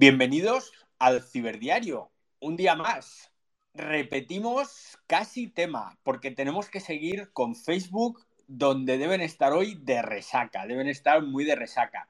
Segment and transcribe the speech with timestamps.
[0.00, 0.70] Bienvenidos
[1.00, 3.32] al Ciberdiario, un día más.
[3.74, 10.68] Repetimos casi tema, porque tenemos que seguir con Facebook, donde deben estar hoy de resaca,
[10.68, 12.08] deben estar muy de resaca.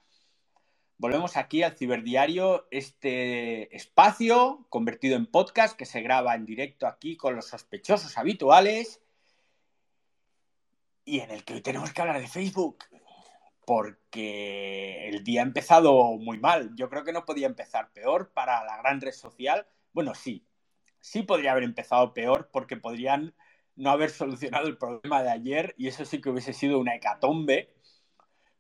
[0.99, 7.17] Volvemos aquí al Ciberdiario, este espacio convertido en podcast que se graba en directo aquí
[7.17, 9.01] con los sospechosos habituales
[11.07, 12.85] y en el que hoy tenemos que hablar de Facebook
[13.69, 16.75] porque el día ha empezado muy mal.
[16.75, 19.67] Yo creo que no podía empezar peor para la gran red social.
[19.93, 20.43] Bueno, sí,
[21.01, 23.35] sí podría haber empezado peor porque podrían
[23.77, 27.69] no haber solucionado el problema de ayer y eso sí que hubiese sido una hecatombe.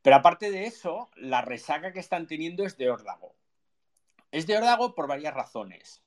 [0.03, 3.35] Pero aparte de eso, la resaca que están teniendo es de órdago.
[4.31, 6.03] Es de órdago por varias razones.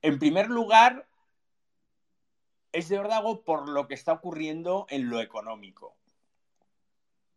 [0.00, 1.06] En primer lugar,
[2.72, 6.01] es de órdago por lo que está ocurriendo en lo económico.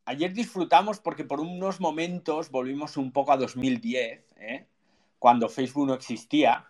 [0.06, 4.68] Ayer disfrutamos porque por unos momentos volvimos un poco a 2010, ¿eh?
[5.18, 6.68] cuando Facebook no existía.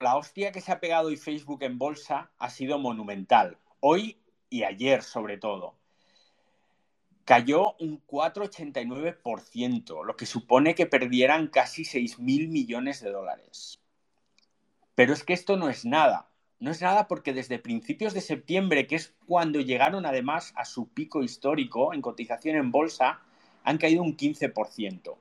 [0.00, 3.56] La hostia que se ha pegado hoy Facebook en bolsa ha sido monumental.
[3.80, 4.20] Hoy
[4.50, 5.78] y ayer sobre todo.
[7.24, 13.80] Cayó un 4,89%, lo que supone que perdieran casi 6.000 millones de dólares.
[14.94, 16.28] Pero es que esto no es nada.
[16.58, 20.88] No es nada porque desde principios de septiembre, que es cuando llegaron además a su
[20.88, 23.20] pico histórico en cotización en bolsa,
[23.62, 25.16] han caído un 15%.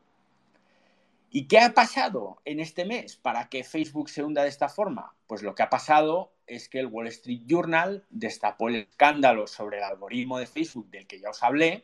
[1.32, 5.14] ¿Y qué ha pasado en este mes para que Facebook se hunda de esta forma?
[5.28, 9.80] Pues lo que ha pasado es que el Wall Street Journal destapó el escándalo sobre
[9.80, 11.84] el algoritmo de Facebook del que ya os hablé.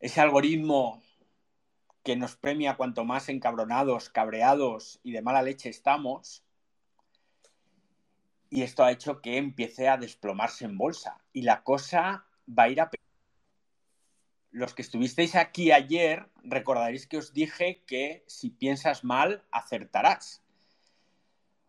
[0.00, 1.02] Ese algoritmo
[2.02, 6.43] que nos premia cuanto más encabronados, cabreados y de mala leche estamos,
[8.54, 11.18] y esto ha hecho que empiece a desplomarse en bolsa.
[11.32, 12.88] Y la cosa va a ir a...
[14.52, 20.44] Los que estuvisteis aquí ayer, recordaréis que os dije que si piensas mal, acertarás.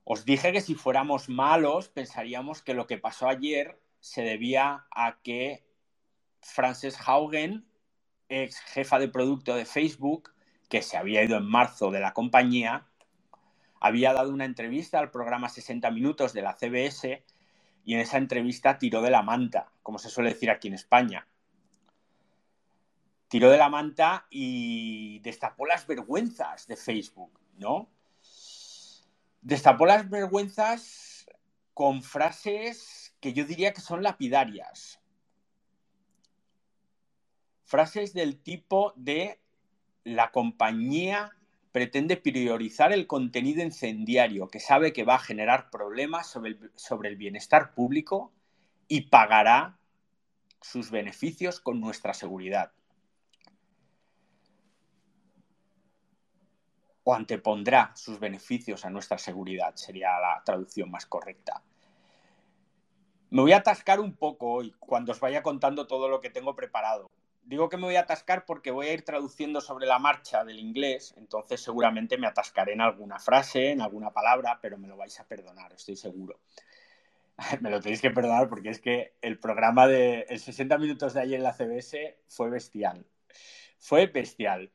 [0.04, 5.18] Os dije que si fuéramos malos, pensaríamos que lo que pasó ayer se debía a
[5.24, 5.66] que
[6.40, 7.66] Frances Haugen,
[8.30, 10.36] ex jefa de producto de Facebook,
[10.70, 12.86] que se había ido en marzo de la compañía,
[13.80, 17.24] había dado una entrevista al programa 60 Minutos de la CBS
[17.84, 21.28] y en esa entrevista tiró de la manta, como se suele decir aquí en España.
[23.28, 27.90] Tiró de la manta y destapó las vergüenzas de Facebook, ¿no?
[29.42, 31.28] Destapó las vergüenzas
[31.74, 35.00] con frases que yo diría que son lapidarias.
[37.66, 39.40] Frases del tipo de
[40.04, 41.36] la compañía
[41.76, 47.10] pretende priorizar el contenido incendiario que sabe que va a generar problemas sobre el, sobre
[47.10, 48.32] el bienestar público
[48.88, 49.78] y pagará
[50.62, 52.72] sus beneficios con nuestra seguridad.
[57.04, 61.62] O antepondrá sus beneficios a nuestra seguridad, sería la traducción más correcta.
[63.32, 66.56] Me voy a atascar un poco hoy cuando os vaya contando todo lo que tengo
[66.56, 67.12] preparado,
[67.46, 70.60] digo que me voy a atascar porque voy a ir traduciendo sobre la marcha del
[70.60, 75.20] inglés, entonces seguramente me atascaré en alguna frase, en alguna palabra, pero me lo vais
[75.20, 76.40] a perdonar, estoy seguro.
[77.62, 81.22] me lo tenéis que perdonar porque es que el programa de el 60 minutos de
[81.22, 83.06] ayer en la CBS fue bestial.
[83.80, 84.72] Fue bestial.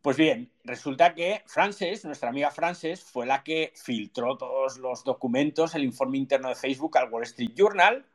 [0.00, 5.74] Pues bien, resulta que Frances, nuestra amiga Frances, fue la que filtró todos los documentos,
[5.74, 8.06] el informe interno de Facebook al Wall Street Journal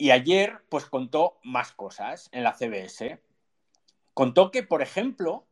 [0.00, 3.20] y ayer, pues contó más cosas en la CBS.
[4.14, 5.46] Contó que, por ejemplo,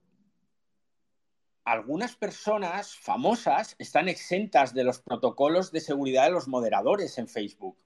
[1.66, 7.76] algunas personas famosas están exentas de los protocolos de seguridad de los moderadores en Facebook.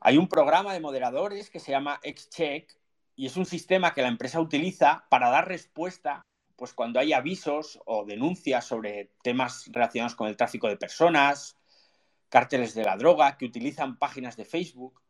[0.00, 2.78] Hay un programa de moderadores que se llama XCheck
[3.16, 6.20] y es un sistema que la empresa utiliza para dar respuesta
[6.56, 11.56] pues cuando hay avisos o denuncias sobre temas relacionados con el tráfico de personas,
[12.28, 15.05] cárteles de la droga que utilizan páginas de Facebook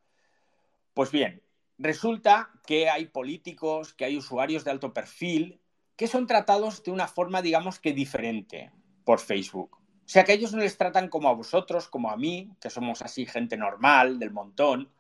[0.97, 1.43] pues bien,
[1.77, 5.61] resulta que hay políticos, que hay usuarios de alto perfil
[5.95, 8.73] que son tratados de una forma, digamos que diferente
[9.05, 9.77] por Facebook.
[9.77, 13.03] O sea, que ellos no les tratan como a vosotros, como a mí, que somos
[13.03, 14.91] así gente normal, del montón.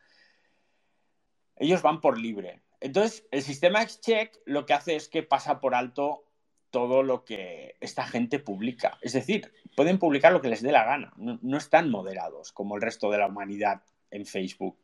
[1.56, 2.60] Ellos van por libre.
[2.78, 6.26] Entonces, el sistema XCheck lo que hace es que pasa por alto
[6.70, 8.98] todo lo que esta gente publica.
[9.00, 11.14] Es decir, pueden publicar lo que les dé la gana.
[11.16, 14.76] No, no están moderados como el resto de la humanidad en Facebook.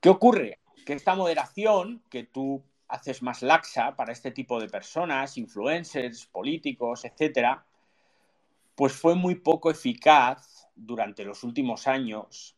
[0.00, 0.60] ¿Qué ocurre?
[0.86, 7.04] Que esta moderación que tú haces más laxa para este tipo de personas, influencers, políticos,
[7.04, 7.66] etcétera,
[8.74, 12.56] pues fue muy poco eficaz durante los últimos años,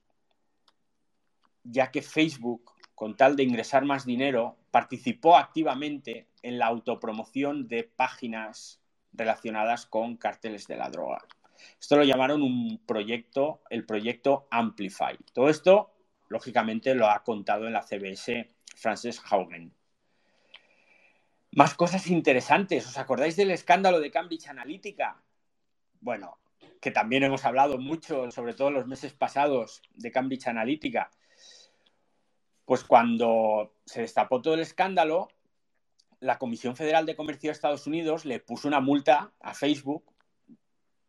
[1.65, 7.85] ya que Facebook, con tal de ingresar más dinero, participó activamente en la autopromoción de
[7.85, 8.83] páginas
[9.13, 11.25] relacionadas con cárteles de la droga.
[11.81, 15.17] Esto lo llamaron un proyecto, el proyecto Amplify.
[15.33, 15.91] Todo esto,
[16.31, 19.75] lógicamente, lo ha contado en la CBS Frances Haugen.
[21.53, 22.87] Más cosas interesantes.
[22.87, 25.23] ¿Os acordáis del escándalo de Cambridge Analytica?
[26.01, 26.39] Bueno,
[26.81, 31.11] que también hemos hablado mucho, sobre todo en los meses pasados, de Cambridge Analytica.
[32.65, 35.29] Pues cuando se destapó todo el escándalo,
[36.21, 40.10] la Comisión Federal de Comercio de Estados Unidos le puso una multa a Facebook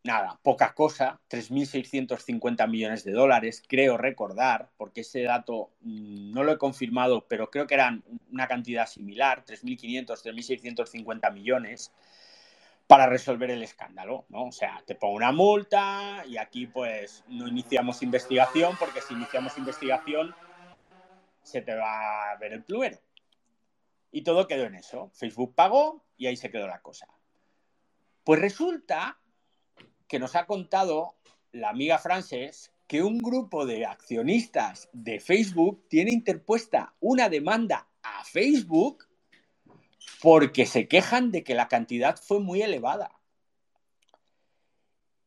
[0.04, 6.52] nada, poca cosa, 3.650 millones de dólares, creo recordar, porque ese dato mm, no lo
[6.52, 11.92] he confirmado, pero creo que eran una cantidad similar, 3.500, 3.650 millones,
[12.86, 14.48] para resolver el escándalo, ¿no?
[14.48, 19.56] O sea, te pongo una multa y aquí pues no iniciamos investigación, porque si iniciamos
[19.56, 20.34] investigación
[21.42, 22.98] se te va a ver el plumero.
[24.10, 25.10] Y todo quedó en eso.
[25.14, 27.08] Facebook pagó y ahí se quedó la cosa.
[28.24, 29.18] Pues resulta
[30.12, 31.14] que nos ha contado
[31.52, 38.22] la amiga Frances que un grupo de accionistas de Facebook tiene interpuesta una demanda a
[38.22, 39.08] Facebook
[40.20, 43.10] porque se quejan de que la cantidad fue muy elevada.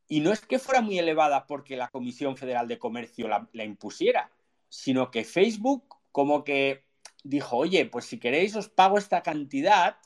[0.07, 3.63] Y no es que fuera muy elevada porque la Comisión Federal de Comercio la, la,
[3.63, 4.29] impusiera,
[4.69, 6.85] sino que Facebook como que
[7.23, 9.97] dijo, oye, pues si queréis os pago esta cantidad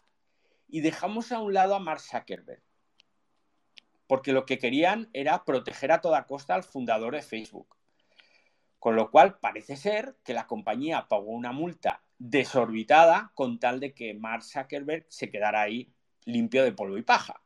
[0.69, 2.63] y dejamos a un lado a Mark Zuckerberg
[4.09, 7.77] porque lo que querían era proteger a toda costa al fundador de Facebook.
[8.79, 13.93] Con lo cual parece ser que la compañía pagó una multa desorbitada con tal de
[13.93, 15.93] que Mark Zuckerberg se quedara ahí
[16.25, 17.39] limpio de polvo y paja.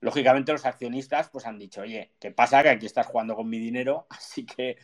[0.00, 2.64] Lógicamente los accionistas pues han dicho, oye, ¿qué pasa?
[2.64, 4.78] Que aquí estás jugando con mi dinero, así que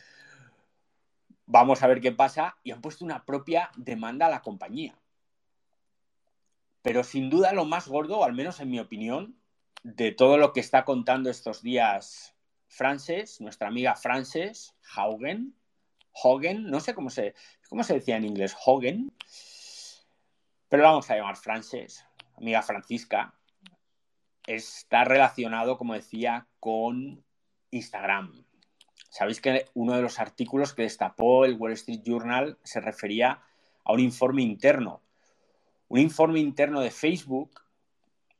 [1.45, 2.55] vamos a ver qué pasa.
[2.63, 4.97] Y han puesto una propia demanda a la compañía.
[6.81, 9.38] Pero sin duda lo más gordo, al menos en mi opinión,
[9.83, 12.35] de todo lo que está contando estos días
[12.67, 15.55] Frances, nuestra amiga Frances Haugen,
[16.11, 17.33] Hogan, no sé cómo se,
[17.69, 19.11] cómo se decía en inglés, Hogan,
[20.67, 22.05] pero vamos a llamar Frances,
[22.37, 23.33] amiga Francisca,
[24.45, 27.23] está relacionado, como decía, con
[27.71, 28.45] Instagram.
[29.09, 33.41] Sabéis que uno de los artículos que destapó el Wall Street Journal se refería
[33.83, 35.01] a un informe interno,
[35.87, 37.61] un informe interno de Facebook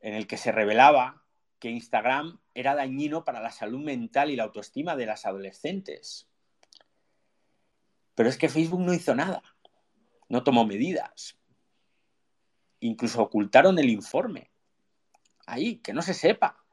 [0.01, 1.18] en el que se revelaba
[1.59, 6.27] que Instagram era dañino para la salud mental y la autoestima de las adolescentes.
[8.15, 9.43] Pero es que Facebook no hizo nada,
[10.27, 11.37] no tomó medidas.
[12.79, 14.51] Incluso ocultaron el informe.
[15.45, 16.63] Ahí, que no se sepa.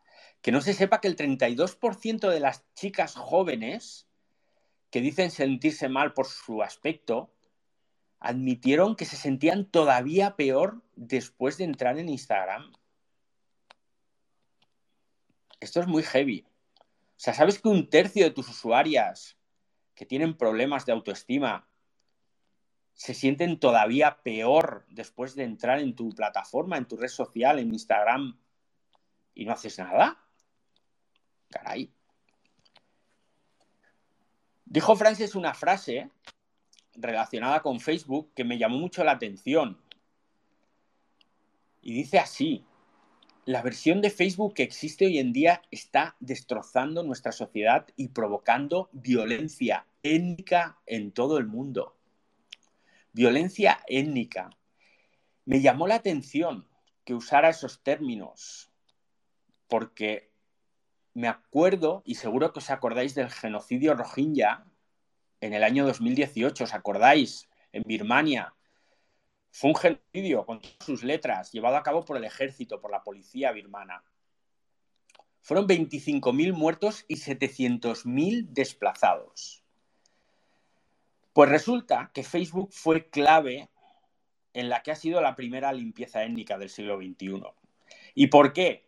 [0.40, 4.06] Que no se sepa que el 32% de las chicas jóvenes
[4.90, 7.32] que dicen sentirse mal por su aspecto
[8.20, 12.72] admitieron que se sentían todavía peor después de entrar en Instagram
[15.66, 16.46] esto es muy heavy.
[16.78, 19.36] O sea, ¿sabes que un tercio de tus usuarias
[19.94, 21.68] que tienen problemas de autoestima
[22.94, 27.72] se sienten todavía peor después de entrar en tu plataforma, en tu red social, en
[27.72, 28.38] Instagram,
[29.34, 30.18] y no haces nada?
[31.50, 31.92] Caray.
[34.64, 36.10] Dijo Francis una frase
[36.94, 39.80] relacionada con Facebook que me llamó mucho la atención.
[41.82, 42.64] Y dice así,
[43.46, 48.90] la versión de Facebook que existe hoy en día está destrozando nuestra sociedad y provocando
[48.92, 51.96] violencia étnica en todo el mundo.
[53.12, 54.50] Violencia étnica.
[55.44, 56.66] Me llamó la atención
[57.04, 58.72] que usara esos términos
[59.68, 60.32] porque
[61.14, 64.64] me acuerdo, y seguro que os acordáis del genocidio rohingya
[65.40, 67.48] en el año 2018, ¿os acordáis?
[67.72, 68.55] En Birmania,
[69.56, 73.52] fue un genocidio con sus letras, llevado a cabo por el ejército, por la policía
[73.52, 74.04] birmana.
[75.40, 79.64] Fueron 25.000 muertos y 700.000 desplazados.
[81.32, 83.70] Pues resulta que Facebook fue clave
[84.52, 87.42] en la que ha sido la primera limpieza étnica del siglo XXI.
[88.14, 88.86] ¿Y por qué?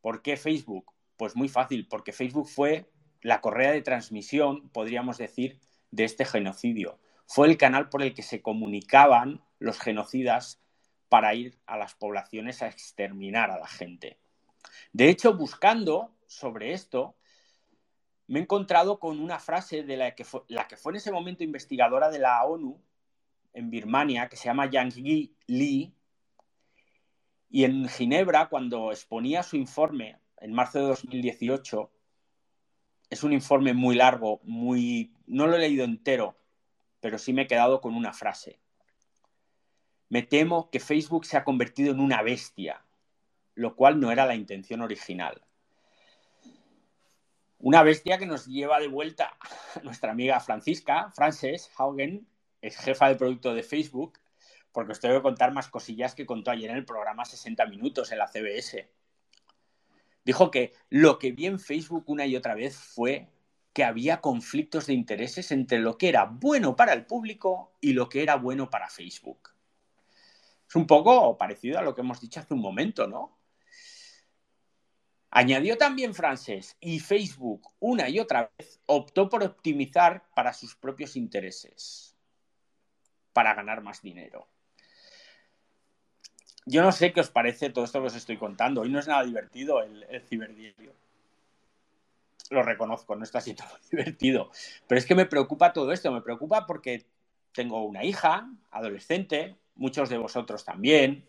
[0.00, 0.90] ¿Por qué Facebook?
[1.18, 2.90] Pues muy fácil, porque Facebook fue
[3.20, 6.98] la correa de transmisión, podríamos decir, de este genocidio.
[7.26, 10.60] Fue el canal por el que se comunicaban los genocidas
[11.08, 14.18] para ir a las poblaciones a exterminar a la gente.
[14.92, 17.16] De hecho, buscando sobre esto,
[18.26, 21.12] me he encontrado con una frase de la que fue, la que fue en ese
[21.12, 22.82] momento investigadora de la ONU
[23.52, 24.94] en Birmania, que se llama Yang
[25.46, 25.94] Lee,
[27.48, 31.90] y en Ginebra, cuando exponía su informe en marzo de 2018,
[33.08, 36.36] es un informe muy largo, muy no lo he leído entero,
[37.00, 38.60] pero sí me he quedado con una frase.
[40.08, 42.84] Me temo que Facebook se ha convertido en una bestia,
[43.54, 45.42] lo cual no era la intención original.
[47.58, 49.36] Una bestia que nos lleva de vuelta
[49.74, 52.26] a nuestra amiga Francisca, Frances Haugen,
[52.60, 54.18] es jefa de producto de Facebook,
[54.72, 58.12] porque os tengo que contar más cosillas que contó ayer en el programa 60 Minutos
[58.12, 58.88] en la CBS.
[60.24, 63.28] Dijo que lo que vi en Facebook una y otra vez fue
[63.72, 68.08] que había conflictos de intereses entre lo que era bueno para el público y lo
[68.08, 69.55] que era bueno para Facebook.
[70.68, 73.36] Es un poco parecido a lo que hemos dicho hace un momento, ¿no?
[75.30, 81.14] Añadió también Frances, y Facebook una y otra vez optó por optimizar para sus propios
[81.14, 82.16] intereses,
[83.32, 84.48] para ganar más dinero.
[86.64, 88.80] Yo no sé qué os parece todo esto que os estoy contando.
[88.80, 90.94] Hoy no es nada divertido el, ciberdiario
[92.50, 94.50] lo reconozco, no está siendo divertido.
[94.86, 97.04] Pero es que me preocupa todo esto, me preocupa porque
[97.52, 101.28] tengo una hija, adolescente, muchos de vosotros también,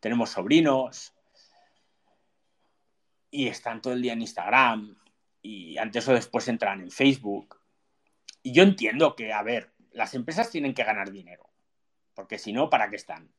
[0.00, 1.14] tenemos sobrinos
[3.30, 4.96] y están todo el día en Instagram
[5.42, 7.60] y antes o después entran en Facebook.
[8.42, 11.48] Y yo entiendo que, a ver, las empresas tienen que ganar dinero,
[12.14, 13.30] porque si no, ¿para qué están?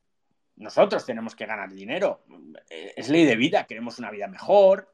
[0.56, 2.24] Nosotros tenemos que ganar dinero.
[2.70, 4.91] Es ley de vida, queremos una vida mejor,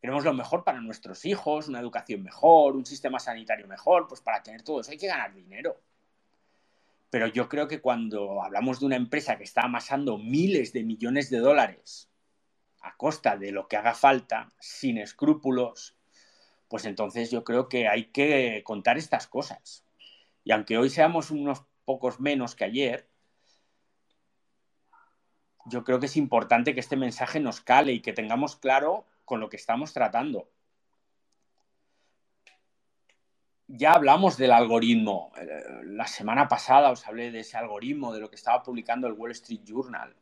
[0.00, 4.42] queremos lo mejor para nuestros hijos, una educación mejor, un sistema sanitario mejor, pues para
[4.42, 5.80] tener todo eso hay que ganar dinero.
[7.16, 11.30] Pero yo creo que cuando hablamos de una empresa que está amasando miles de millones
[11.30, 12.10] de dólares
[12.82, 15.96] a costa de lo que haga falta, sin escrúpulos,
[16.68, 19.82] pues entonces yo creo que hay que contar estas cosas.
[20.44, 23.08] Y aunque hoy seamos unos pocos menos que ayer,
[25.64, 29.40] yo creo que es importante que este mensaje nos cale y que tengamos claro con
[29.40, 30.50] lo que estamos tratando.
[33.68, 35.32] Ya hablamos del algoritmo.
[35.36, 35.46] Eh,
[35.84, 39.32] la semana pasada os hablé de ese algoritmo, de lo que estaba publicando el Wall
[39.32, 40.14] Street Journal.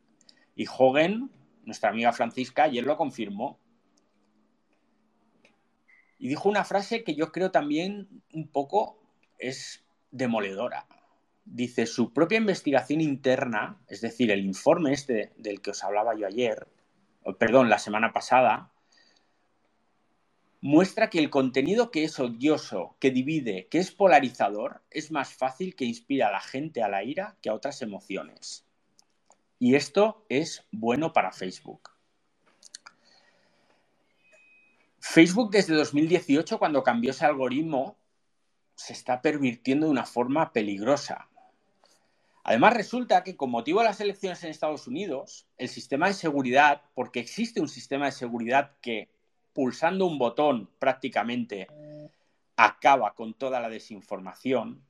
[0.55, 1.29] Y Hogan,
[1.63, 3.59] nuestra amiga Francisca, ayer lo confirmó.
[6.17, 8.99] Y dijo una frase que yo creo también un poco
[9.37, 10.87] es demoledora.
[11.43, 16.25] Dice, su propia investigación interna, es decir, el informe este del que os hablaba yo
[16.25, 16.67] ayer,
[17.37, 18.71] perdón, la semana pasada,
[20.65, 25.75] muestra que el contenido que es odioso, que divide, que es polarizador, es más fácil
[25.75, 28.65] que inspira a la gente a la ira que a otras emociones.
[29.59, 31.91] Y esto es bueno para Facebook.
[34.99, 37.95] Facebook desde 2018, cuando cambió ese algoritmo,
[38.73, 41.29] se está pervirtiendo de una forma peligrosa.
[42.43, 46.81] Además, resulta que con motivo de las elecciones en Estados Unidos, el sistema de seguridad,
[46.95, 49.13] porque existe un sistema de seguridad que
[49.55, 51.69] pulsando un botón prácticamente
[52.57, 54.83] acaba con toda la desinformación,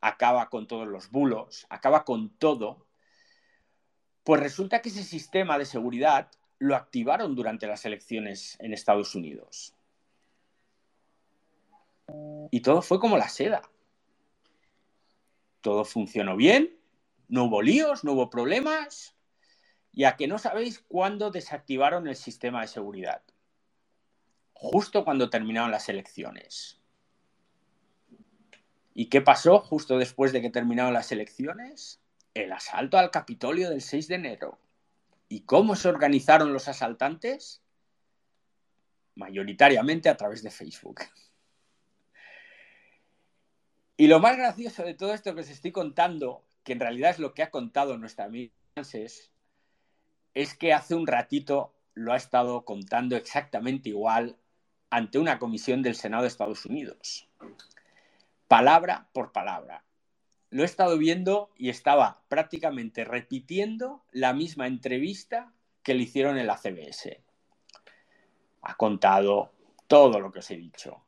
[0.00, 2.86] acaba con todos los bulos, acaba con todo,
[4.24, 9.74] pues resulta que ese sistema de seguridad lo activaron durante las elecciones en Estados Unidos.
[12.50, 13.60] Y todo fue como la seda.
[15.60, 16.74] Todo funcionó bien,
[17.28, 19.14] no hubo líos, no hubo problemas,
[19.92, 23.22] y a que no sabéis cuándo desactivaron el sistema de seguridad
[24.60, 26.80] justo cuando terminaron las elecciones.
[28.92, 32.00] ¿Y qué pasó justo después de que terminaron las elecciones?
[32.34, 34.58] El asalto al Capitolio del 6 de enero.
[35.28, 37.62] ¿Y cómo se organizaron los asaltantes?
[39.14, 41.02] Mayoritariamente a través de Facebook.
[43.96, 47.20] Y lo más gracioso de todo esto que os estoy contando, que en realidad es
[47.20, 48.52] lo que ha contado nuestra amiga
[50.34, 54.36] es que hace un ratito lo ha estado contando exactamente igual
[54.90, 57.28] ante una comisión del Senado de Estados Unidos.
[58.46, 59.84] Palabra por palabra.
[60.50, 65.52] Lo he estado viendo y estaba prácticamente repitiendo la misma entrevista
[65.82, 67.22] que le hicieron en la CBS.
[68.62, 69.52] Ha contado
[69.86, 71.04] todo lo que os he dicho.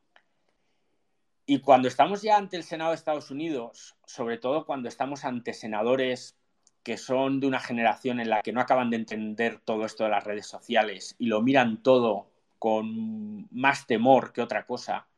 [1.47, 5.53] Y cuando estamos ya ante el Senado de Estados Unidos, sobre todo cuando estamos ante
[5.53, 6.37] senadores
[6.83, 10.11] que son de una generación en la que no acaban de entender todo esto de
[10.11, 12.30] las redes sociales y lo miran todo
[12.61, 15.09] con más temor que otra cosa,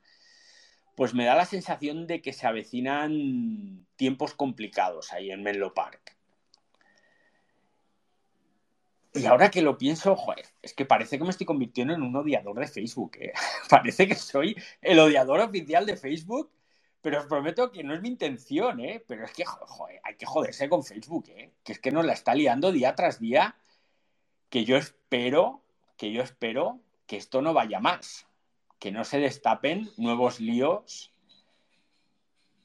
[0.95, 6.17] pues me da la sensación de que se avecinan tiempos complicados ahí en Menlo Park.
[9.15, 12.15] Y ahora que lo pienso, joder, es que parece que me estoy convirtiendo en un
[12.15, 13.17] odiador de Facebook.
[13.17, 13.33] ¿eh?
[13.69, 16.53] parece que soy el odiador oficial de Facebook,
[17.01, 19.05] pero os prometo que no es mi intención, ¿eh?
[19.07, 21.51] Pero es que, joder, hay que joderse con Facebook, ¿eh?
[21.65, 23.57] Que es que nos la está liando día tras día,
[24.49, 25.65] que yo espero,
[25.97, 28.27] que yo espero que esto no vaya más,
[28.79, 31.13] que no se destapen nuevos líos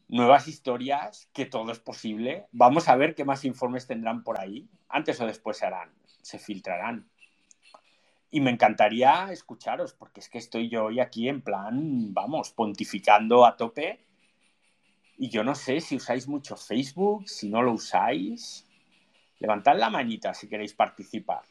[0.07, 2.47] nuevas historias, que todo es posible.
[2.51, 4.67] Vamos a ver qué más informes tendrán por ahí.
[4.89, 7.09] Antes o después se harán, se filtrarán.
[8.29, 13.45] Y me encantaría escucharos, porque es que estoy yo hoy aquí en plan, vamos, pontificando
[13.45, 14.05] a tope.
[15.17, 18.65] Y yo no sé si usáis mucho Facebook, si no lo usáis.
[19.39, 21.43] Levantad la manita si queréis participar.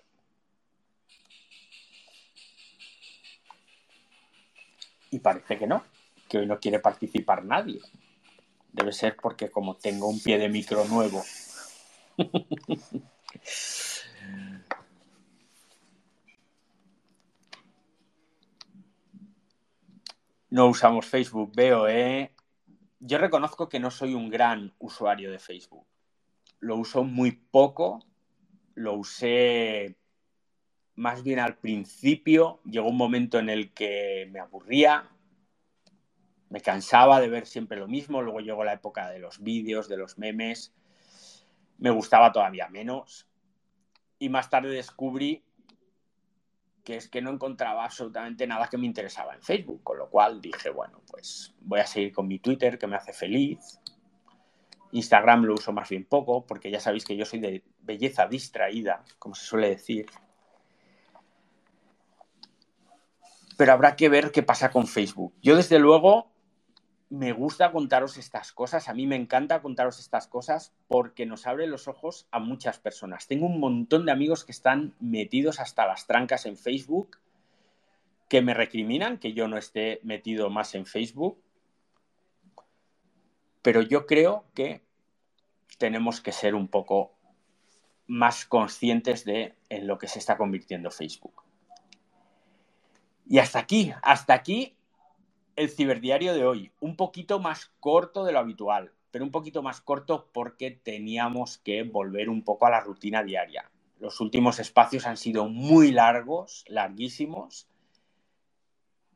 [5.11, 5.85] Y parece que no,
[6.29, 7.81] que hoy no quiere participar nadie.
[8.73, 11.23] Debe ser porque como tengo un pie de micro nuevo.
[20.51, 22.33] no usamos Facebook, veo, ¿eh?
[22.99, 25.87] Yo reconozco que no soy un gran usuario de Facebook.
[26.61, 28.05] Lo uso muy poco.
[28.75, 29.97] Lo usé
[30.97, 32.61] más bien al principio.
[32.65, 35.09] Llegó un momento en el que me aburría,
[36.49, 38.23] me cansaba de ver siempre lo mismo.
[38.23, 40.75] Luego llegó la época de los vídeos, de los memes.
[41.79, 43.29] Me gustaba todavía menos.
[44.19, 45.45] Y más tarde descubrí
[46.83, 50.41] que es que no encontraba absolutamente nada que me interesaba en Facebook, con lo cual
[50.41, 53.81] dije, bueno, pues voy a seguir con mi Twitter, que me hace feliz.
[54.93, 59.05] Instagram lo uso más bien poco, porque ya sabéis que yo soy de belleza distraída,
[59.19, 60.07] como se suele decir.
[63.57, 65.35] Pero habrá que ver qué pasa con Facebook.
[65.43, 66.31] Yo, desde luego,
[67.09, 71.67] me gusta contaros estas cosas, a mí me encanta contaros estas cosas porque nos abre
[71.67, 73.29] los ojos a muchas personas.
[73.29, 77.19] Tengo un montón de amigos que están metidos hasta las trancas en Facebook,
[78.29, 81.41] que me recriminan que yo no esté metido más en Facebook,
[83.63, 84.83] pero yo creo que
[85.79, 87.13] tenemos que ser un poco
[88.09, 91.46] más conscientes de en lo que se está convirtiendo Facebook.
[93.29, 94.77] Y hasta aquí, hasta aquí
[95.57, 99.81] el ciberdiario de hoy, un poquito más corto de lo habitual, pero un poquito más
[99.81, 103.71] corto porque teníamos que volver un poco a la rutina diaria.
[103.99, 107.69] Los últimos espacios han sido muy largos, larguísimos.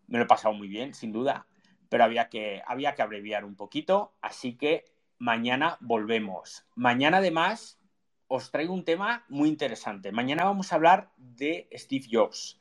[0.08, 1.46] Me lo he pasado muy bien, sin duda,
[1.88, 4.86] pero había que, había que abreviar un poquito, así que
[5.18, 6.64] mañana volvemos.
[6.74, 7.78] Mañana además
[8.26, 10.10] os traigo un tema muy interesante.
[10.10, 12.60] Mañana vamos a hablar de Steve Jobs.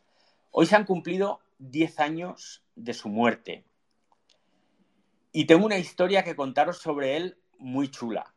[0.52, 3.66] Hoy se han cumplido 10 años de su muerte.
[5.32, 8.34] Y tengo una historia que contaros sobre él muy chula.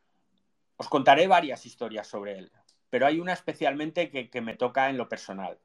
[0.77, 2.53] Os contaré varias historias sobre él,
[2.91, 5.59] pero hay una especialmente que, me toca en lo personal.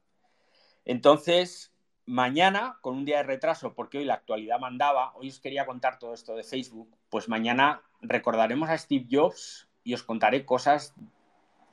[0.84, 1.74] Entonces,
[2.06, 5.98] mañana, con un día de retraso, porque hoy la actualidad mandaba, hoy os quería contar
[5.98, 10.94] todo esto de Facebook, pues mañana recordaremos a Steve Jobs y os contaré cosas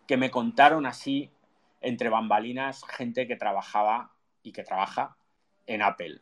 [0.07, 1.31] que me contaron así
[1.81, 5.17] entre bambalinas gente que trabajaba y que trabaja
[5.67, 6.21] en Apple.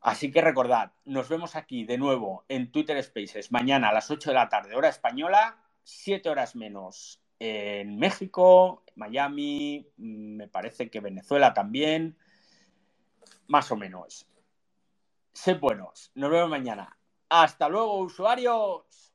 [0.00, 4.30] Así que recordad, nos vemos aquí de nuevo en Twitter Spaces mañana a las 8
[4.30, 11.00] de la tarde, hora española, 7 horas menos en México, Miami, mm, me parece que
[11.00, 12.16] Venezuela también,
[13.48, 14.28] más o menos.
[15.32, 16.96] Sed buenos, nos vemos mañana.
[17.28, 19.12] Hasta luego, usuarios.